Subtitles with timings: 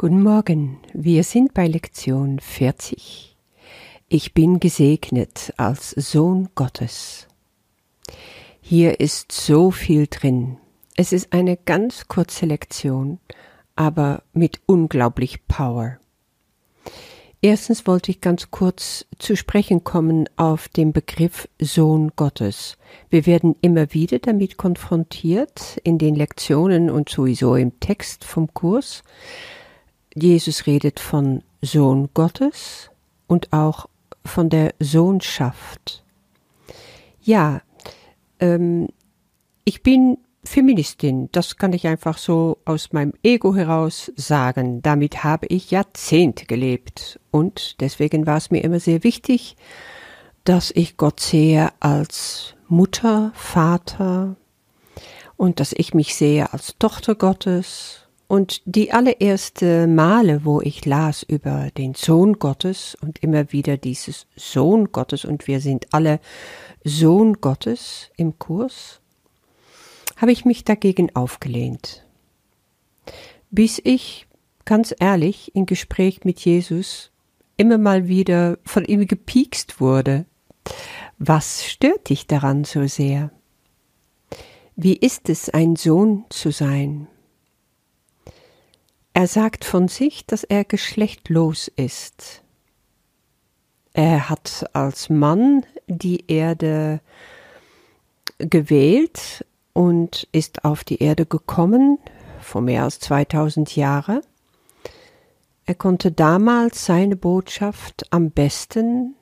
[0.00, 3.36] Guten Morgen, wir sind bei Lektion 40.
[4.08, 7.26] Ich bin gesegnet als Sohn Gottes.
[8.60, 10.58] Hier ist so viel drin.
[10.94, 13.18] Es ist eine ganz kurze Lektion,
[13.74, 15.98] aber mit unglaublich Power.
[17.42, 22.78] Erstens wollte ich ganz kurz zu sprechen kommen auf den Begriff Sohn Gottes.
[23.10, 29.02] Wir werden immer wieder damit konfrontiert in den Lektionen und sowieso im Text vom Kurs.
[30.22, 32.90] Jesus redet von Sohn Gottes
[33.26, 33.86] und auch
[34.24, 36.04] von der Sohnschaft.
[37.22, 37.62] Ja,
[38.40, 38.88] ähm,
[39.64, 44.80] ich bin Feministin, das kann ich einfach so aus meinem Ego heraus sagen.
[44.82, 49.56] Damit habe ich Jahrzehnte gelebt und deswegen war es mir immer sehr wichtig,
[50.44, 54.36] dass ich Gott sehe als Mutter, Vater
[55.36, 61.22] und dass ich mich sehe als Tochter Gottes und die allererste Male, wo ich las
[61.22, 66.20] über den Sohn Gottes und immer wieder dieses Sohn Gottes und wir sind alle
[66.84, 69.00] Sohn Gottes im Kurs,
[70.16, 72.04] habe ich mich dagegen aufgelehnt.
[73.50, 74.26] Bis ich,
[74.66, 77.10] ganz ehrlich, im Gespräch mit Jesus
[77.56, 80.26] immer mal wieder von ihm gepiekst wurde.
[81.18, 83.30] Was stört dich daran so sehr?
[84.76, 87.08] Wie ist es, ein Sohn zu sein?
[89.12, 92.42] Er sagt von sich, dass er geschlechtlos ist.
[93.92, 97.00] Er hat als Mann die Erde
[98.38, 101.98] gewählt und ist auf die Erde gekommen
[102.40, 104.20] vor mehr als 2000 Jahren.
[105.66, 109.16] Er konnte damals seine Botschaft am besten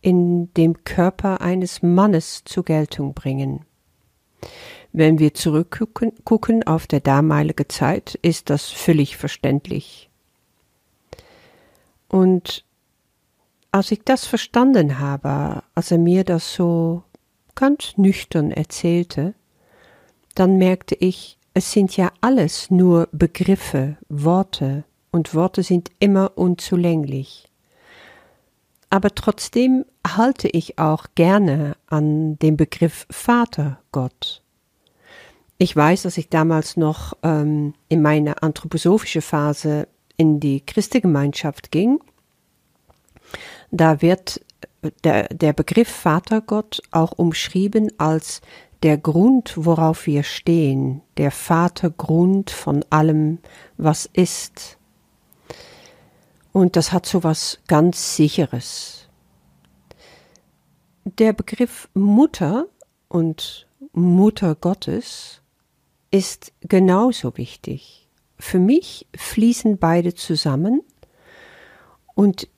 [0.00, 3.64] in dem Körper eines Mannes zur Geltung bringen.
[4.92, 10.08] Wenn wir zurückgucken auf der damalige Zeit, ist das völlig verständlich.
[12.08, 12.64] Und
[13.72, 17.02] als ich das verstanden habe, als er mir das so
[17.54, 19.34] ganz nüchtern erzählte,
[20.34, 27.50] dann merkte ich, es sind ja alles nur Begriffe, Worte, und Worte sind immer unzulänglich.
[28.90, 34.42] Aber trotzdem halte ich auch gerne an dem Begriff Vater Gott.
[35.58, 42.00] Ich weiß, dass ich damals noch ähm, in meine anthroposophische Phase in die Christengemeinschaft ging.
[43.70, 44.40] Da wird
[45.04, 48.42] der, der Begriff Vatergott auch umschrieben als
[48.82, 53.38] der Grund, worauf wir stehen, der Vatergrund von allem,
[53.78, 54.76] was ist.
[56.52, 59.08] Und das hat so was ganz Sicheres.
[61.04, 62.66] Der Begriff Mutter
[63.08, 65.40] und Mutter Gottes
[66.16, 68.08] ist genauso wichtig.
[68.38, 70.80] Für mich fließen beide zusammen
[72.14, 72.48] und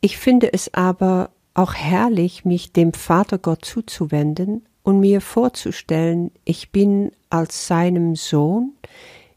[0.00, 6.72] ich finde es aber auch herrlich, mich dem Vater Gott zuzuwenden und mir vorzustellen, ich
[6.72, 8.72] bin als seinem Sohn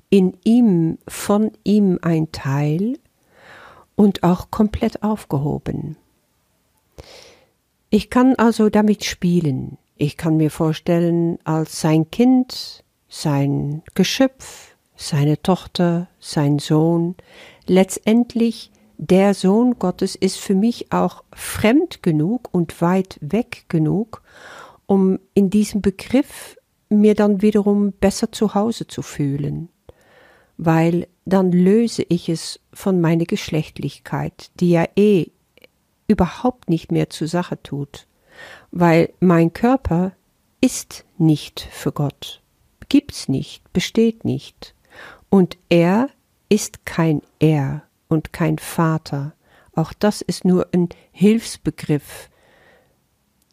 [0.10, 2.98] in ihm, von ihm ein Teil
[3.96, 5.98] und auch komplett aufgehoben.
[7.90, 9.78] Ich kann also damit spielen.
[9.98, 17.16] Ich kann mir vorstellen, als sein Kind, sein Geschöpf, seine Tochter, sein Sohn,
[17.68, 24.22] letztendlich der Sohn Gottes ist für mich auch fremd genug und weit weg genug,
[24.86, 26.58] um in diesem Begriff
[26.90, 29.70] mir dann wiederum besser zu Hause zu fühlen,
[30.58, 35.32] weil dann löse ich es von meiner Geschlechtlichkeit, die ja eh
[36.08, 38.08] überhaupt nicht mehr zur Sache tut,
[38.72, 40.14] weil mein Körper
[40.62, 42.42] ist nicht für Gott
[42.90, 44.76] gibt's nicht, besteht nicht.
[45.30, 46.10] Und er
[46.50, 49.34] ist kein Er und kein Vater.
[49.74, 52.30] Auch das ist nur ein Hilfsbegriff.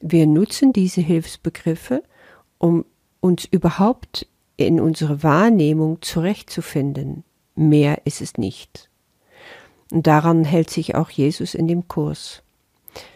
[0.00, 2.02] Wir nutzen diese Hilfsbegriffe,
[2.58, 2.84] um
[3.20, 4.26] uns überhaupt
[4.56, 7.24] in unsere Wahrnehmung zurechtzufinden.
[7.54, 8.88] Mehr ist es nicht.
[9.90, 12.42] Und daran hält sich auch Jesus in dem Kurs.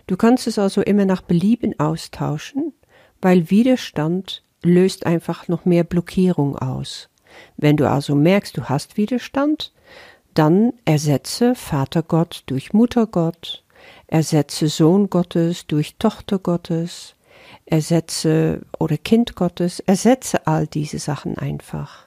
[0.06, 2.72] Du kannst es also immer nach Belieben austauschen,
[3.20, 7.08] weil Widerstand löst einfach noch mehr Blockierung aus.
[7.56, 9.72] Wenn du also merkst, du hast Widerstand,
[10.34, 13.64] dann ersetze Vater Gott durch Mutter Gott,
[14.06, 17.14] ersetze Sohn Gottes durch Tochter Gottes,
[17.64, 22.06] ersetze oder Kind Gottes, ersetze all diese Sachen einfach.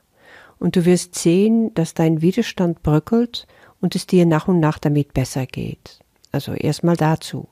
[0.60, 3.48] Und du wirst sehen, dass dein Widerstand bröckelt
[3.82, 6.00] und es dir nach und nach damit besser geht.
[6.32, 7.48] Also erstmal dazu.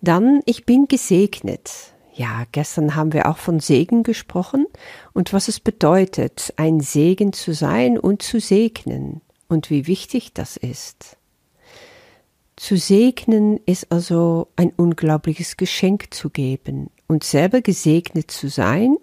[0.00, 1.92] Dann, ich bin gesegnet.
[2.14, 4.66] Ja, gestern haben wir auch von Segen gesprochen
[5.14, 9.22] und was es bedeutet, ein Segen zu sein und zu segnen.
[9.48, 11.18] und wie wichtig das ist.
[12.56, 18.96] Zu segnen ist also ein unglaubliches Geschenk zu geben und selber gesegnet zu sein,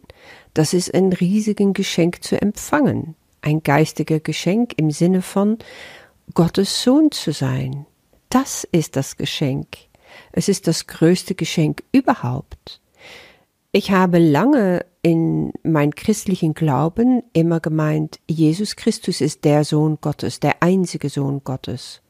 [0.56, 5.60] das ist ein riesiges Geschenk zu empfangen, ein geistiger Geschenk im Sinne von
[6.34, 7.86] Gottes Sohn zu sein.
[8.30, 9.68] Das ist das Geschenk.
[10.32, 12.82] Es ist das größte Geschenk überhaupt.
[13.72, 20.40] Ich habe lange in mein christlichen Glauben immer gemeint, Jesus Christus ist der Sohn Gottes,
[20.40, 22.02] der einzige Sohn Gottes.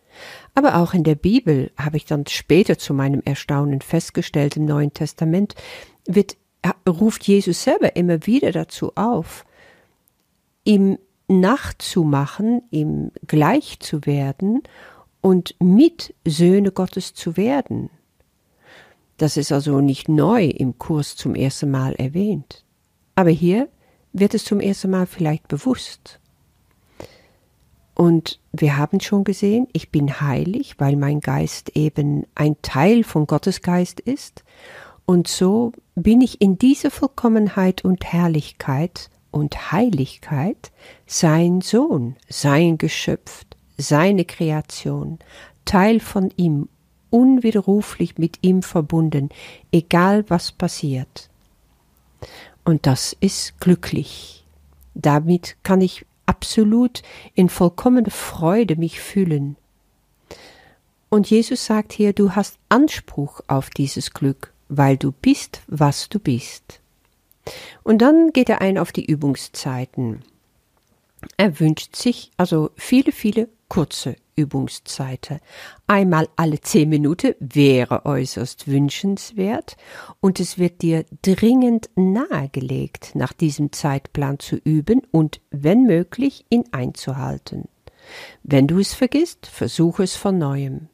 [0.56, 4.94] Aber auch in der Bibel habe ich dann später zu meinem Erstaunen festgestellt, im Neuen
[4.94, 5.54] Testament
[6.08, 6.38] wird,
[6.88, 9.46] ruft Jesus selber immer wieder dazu auf,
[10.64, 10.98] ihm
[11.28, 14.64] nachzumachen, ihm gleich zu werden
[15.20, 17.90] und mit Söhne Gottes zu werden.
[19.20, 22.64] Das ist also nicht neu im Kurs zum ersten Mal erwähnt.
[23.16, 23.68] Aber hier
[24.14, 26.22] wird es zum ersten Mal vielleicht bewusst.
[27.96, 33.28] Und wir haben schon gesehen, ich bin heilig, weil mein Geist eben ein Teil von
[33.28, 34.46] Gottes Geist ist.
[35.06, 40.72] Und so bin ich in dieser Vollkommenheit und Herrlichkeit und Heiligkeit
[41.08, 43.44] sein Sohn, sein Geschöpf,
[43.78, 45.20] seine Kreation,
[45.66, 46.70] Teil von ihm,
[47.10, 49.30] unwiderruflich mit ihm verbunden,
[49.72, 51.30] egal was passiert.
[52.64, 54.46] Und das ist glücklich.
[54.94, 57.02] Damit kann ich absolut
[57.34, 59.56] in vollkommene Freude mich fühlen.
[61.10, 66.20] Und Jesus sagt hier, du hast Anspruch auf dieses Glück, weil du bist, was du
[66.20, 66.82] bist.
[67.84, 70.24] Und dann geht er ein auf die Übungszeiten.
[71.36, 75.40] Er wünscht sich also viele, viele kurze Übungszeiten.
[75.88, 79.76] Einmal alle zehn Minuten wäre äußerst wünschenswert
[80.22, 86.64] und es wird dir dringend nahegelegt, nach diesem Zeitplan zu üben und, wenn möglich, ihn
[86.72, 87.68] einzuhalten.
[88.44, 90.88] Wenn du es vergisst, versuche es von neuem.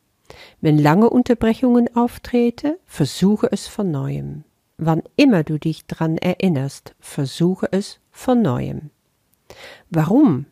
[0.60, 4.44] Wenn lange Unterbrechungen auftreten, versuche es von neuem.
[4.78, 8.90] Wann immer du dich dran erinnerst, versuche es von neuem.
[9.90, 10.48] Warum?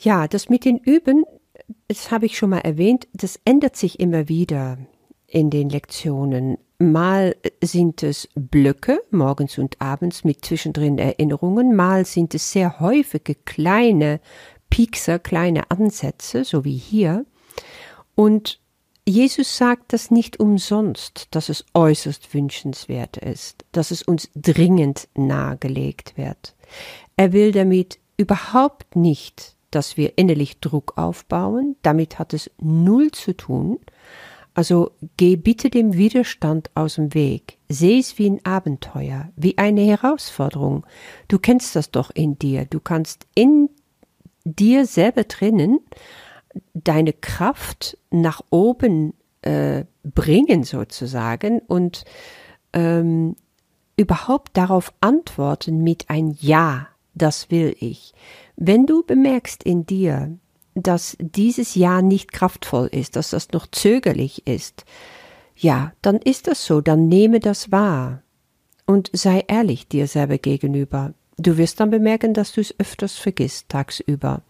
[0.00, 1.24] Ja, das mit den Üben,
[1.88, 4.78] das habe ich schon mal erwähnt, das ändert sich immer wieder
[5.26, 6.56] in den Lektionen.
[6.78, 13.34] Mal sind es Blöcke, morgens und abends mit zwischendrin Erinnerungen, mal sind es sehr häufige
[13.34, 14.20] kleine
[14.70, 17.26] Piekser, kleine Ansätze, so wie hier.
[18.14, 18.60] Und
[19.04, 26.16] Jesus sagt das nicht umsonst, dass es äußerst wünschenswert ist, dass es uns dringend nahegelegt
[26.16, 26.54] wird.
[27.16, 31.76] Er will damit überhaupt nicht dass wir innerlich Druck aufbauen.
[31.82, 33.78] Damit hat es null zu tun.
[34.54, 37.58] Also geh bitte dem Widerstand aus dem Weg.
[37.68, 40.84] Seh es wie ein Abenteuer, wie eine Herausforderung.
[41.28, 42.64] Du kennst das doch in dir.
[42.64, 43.70] Du kannst in
[44.44, 45.80] dir selber drinnen
[46.74, 52.04] deine Kraft nach oben äh, bringen sozusagen und
[52.72, 53.36] ähm,
[53.96, 56.88] überhaupt darauf antworten mit ein Ja,
[57.18, 58.14] das will ich.
[58.56, 60.36] Wenn du bemerkst in dir,
[60.74, 64.84] dass dieses Ja nicht kraftvoll ist, dass das noch zögerlich ist,
[65.56, 68.22] ja, dann ist das so, dann nehme das wahr
[68.86, 71.14] und sei ehrlich dir selber gegenüber.
[71.36, 74.42] Du wirst dann bemerken, dass du es öfters vergisst tagsüber.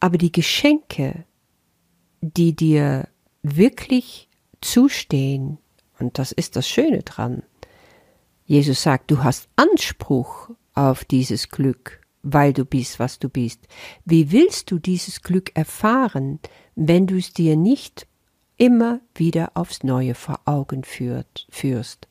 [0.00, 1.24] Aber die Geschenke,
[2.20, 3.08] die dir
[3.42, 4.28] wirklich
[4.60, 5.58] zustehen,
[5.98, 7.42] und das ist das Schöne dran,
[8.46, 10.50] Jesus sagt, du hast Anspruch
[10.88, 13.66] auf dieses Glück weil du bist, was du bist.
[14.04, 16.38] Wie willst du dieses Glück erfahren,
[16.74, 18.06] wenn du es dir nicht
[18.56, 22.08] immer wieder aufs Neue vor Augen führt, führst?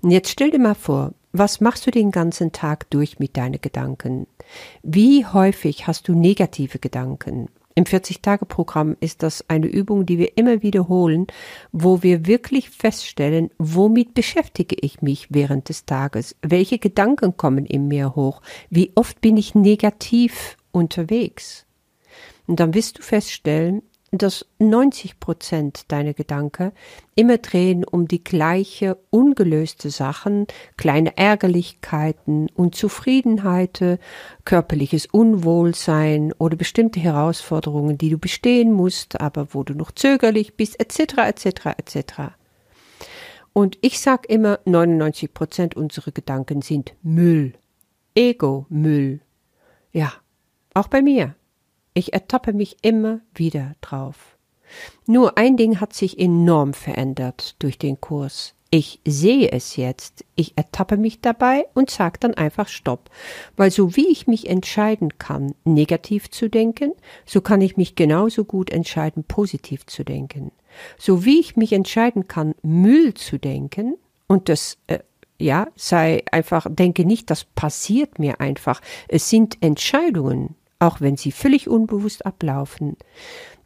[0.00, 3.60] Und jetzt stell dir mal vor, was machst du den ganzen Tag durch mit deinen
[3.60, 4.26] Gedanken?
[4.82, 7.48] Wie häufig hast du negative Gedanken?
[7.76, 11.28] Im 40-Tage-Programm ist das eine Übung, die wir immer wiederholen,
[11.70, 16.36] wo wir wirklich feststellen, womit beschäftige ich mich während des Tages?
[16.42, 18.42] Welche Gedanken kommen in mir hoch?
[18.70, 21.64] Wie oft bin ich negativ unterwegs?
[22.46, 26.72] Und dann wirst du feststellen, dass 90 Prozent deiner Gedanken
[27.14, 33.98] immer drehen um die gleiche ungelöste Sachen, kleine Ärgerlichkeiten, Unzufriedenheiten,
[34.44, 40.80] körperliches Unwohlsein oder bestimmte Herausforderungen, die du bestehen musst, aber wo du noch zögerlich bist,
[40.80, 42.12] etc., etc., etc.
[43.52, 47.54] Und ich sag immer, 99 Prozent unserer Gedanken sind Müll.
[48.14, 49.20] Ego-Müll.
[49.92, 50.12] Ja,
[50.74, 51.34] auch bei mir.
[51.94, 54.36] Ich ertappe mich immer wieder drauf.
[55.06, 58.54] Nur ein Ding hat sich enorm verändert durch den Kurs.
[58.72, 63.10] Ich sehe es jetzt, ich ertappe mich dabei und sage dann einfach Stopp.
[63.56, 66.92] Weil so wie ich mich entscheiden kann, negativ zu denken,
[67.26, 70.52] so kann ich mich genauso gut entscheiden, positiv zu denken.
[70.98, 73.96] So wie ich mich entscheiden kann, Müll zu denken,
[74.28, 75.00] und das äh,
[75.40, 78.80] ja, sei einfach, denke nicht, das passiert mir einfach.
[79.08, 82.96] Es sind Entscheidungen, auch wenn sie völlig unbewusst ablaufen.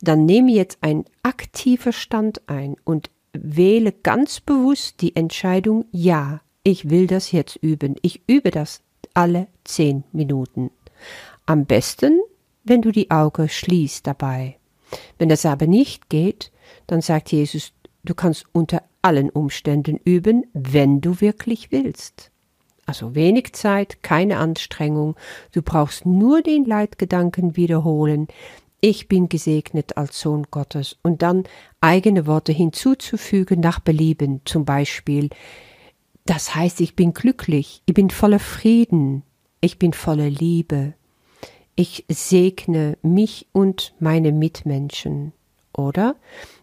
[0.03, 6.91] Dann nehme jetzt ein aktiver Stand ein und wähle ganz bewusst die Entscheidung, ja, ich
[6.91, 7.97] will das jetzt üben.
[8.03, 8.83] Ich übe das
[9.15, 10.71] alle zehn Minuten.
[11.47, 12.21] Am besten,
[12.65, 14.59] wenn du die Augen schließt dabei.
[15.19, 16.53] Wenn das aber nicht geht,
[16.87, 17.73] dann sagt Jesus,
[18.05, 22.31] du kannst unter allen Umständen üben, wenn du wirklich willst.
[22.87, 25.17] Also wenig Zeit, keine Anstrengung,
[25.53, 28.29] du brauchst nur den Leitgedanken wiederholen,
[28.87, 30.99] ich bin gesegnet als Sohn Gottes.
[31.03, 31.45] Und dann
[31.81, 35.31] eigene Worte hinzuzufügen nach Belieben, zum Beispiel,
[36.27, 39.23] das heißt, ich bin glücklich, ich bin voller Frieden,
[39.63, 40.93] ich bin voller Liebe,
[41.77, 45.33] ich segne mich und meine Mitmenschen,
[45.73, 46.17] oder?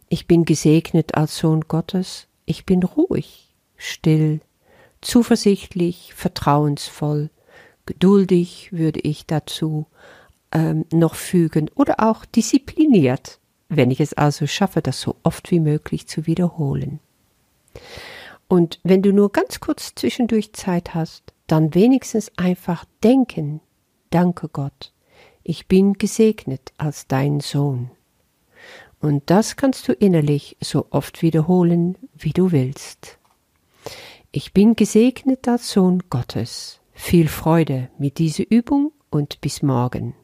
[0.07, 4.41] Ich bin gesegnet als Sohn Gottes, ich bin ruhig, still,
[5.01, 7.29] zuversichtlich, vertrauensvoll,
[7.85, 9.87] geduldig würde ich dazu
[10.51, 13.39] ähm, noch fügen oder auch diszipliniert,
[13.69, 16.99] wenn ich es also schaffe, das so oft wie möglich zu wiederholen.
[18.47, 23.61] Und wenn du nur ganz kurz zwischendurch Zeit hast, dann wenigstens einfach denken,
[24.09, 24.91] danke Gott,
[25.43, 27.91] ich bin gesegnet als dein Sohn.
[28.99, 33.17] Und das kannst du innerlich so oft wiederholen, wie du willst.
[34.33, 36.79] Ich bin gesegnet als Sohn Gottes.
[36.93, 40.15] Viel Freude mit dieser Übung und bis morgen.